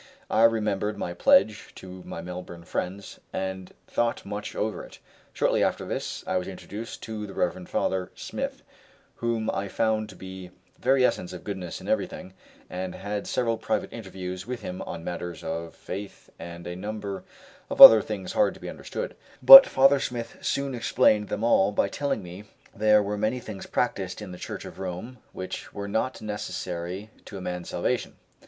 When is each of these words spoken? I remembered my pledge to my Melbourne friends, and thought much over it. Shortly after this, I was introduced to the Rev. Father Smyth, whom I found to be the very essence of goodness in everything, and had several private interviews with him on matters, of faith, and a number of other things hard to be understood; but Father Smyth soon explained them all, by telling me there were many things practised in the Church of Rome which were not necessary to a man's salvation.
I 0.31 0.45
remembered 0.45 0.97
my 0.97 1.13
pledge 1.13 1.75
to 1.75 2.01
my 2.01 2.23
Melbourne 2.23 2.63
friends, 2.63 3.19
and 3.31 3.71
thought 3.85 4.25
much 4.25 4.55
over 4.55 4.83
it. 4.83 4.97
Shortly 5.31 5.63
after 5.63 5.85
this, 5.85 6.23
I 6.25 6.37
was 6.37 6.47
introduced 6.47 7.03
to 7.03 7.27
the 7.27 7.35
Rev. 7.35 7.69
Father 7.69 8.11
Smyth, 8.15 8.63
whom 9.17 9.47
I 9.51 9.67
found 9.67 10.09
to 10.09 10.15
be 10.15 10.47
the 10.73 10.81
very 10.81 11.05
essence 11.05 11.33
of 11.33 11.43
goodness 11.43 11.79
in 11.79 11.87
everything, 11.87 12.33
and 12.67 12.95
had 12.95 13.27
several 13.27 13.59
private 13.59 13.93
interviews 13.93 14.47
with 14.47 14.61
him 14.63 14.81
on 14.87 15.03
matters, 15.03 15.43
of 15.43 15.75
faith, 15.75 16.31
and 16.39 16.65
a 16.65 16.75
number 16.75 17.23
of 17.69 17.79
other 17.79 18.01
things 18.01 18.33
hard 18.33 18.55
to 18.55 18.59
be 18.59 18.71
understood; 18.71 19.15
but 19.43 19.67
Father 19.67 19.99
Smyth 19.99 20.39
soon 20.43 20.73
explained 20.73 21.27
them 21.29 21.43
all, 21.43 21.71
by 21.71 21.87
telling 21.87 22.23
me 22.23 22.45
there 22.73 23.03
were 23.03 23.19
many 23.19 23.39
things 23.39 23.67
practised 23.67 24.19
in 24.19 24.31
the 24.31 24.39
Church 24.39 24.65
of 24.65 24.79
Rome 24.79 25.19
which 25.31 25.71
were 25.75 25.87
not 25.87 26.23
necessary 26.23 27.11
to 27.25 27.37
a 27.37 27.41
man's 27.41 27.69
salvation. 27.69 28.15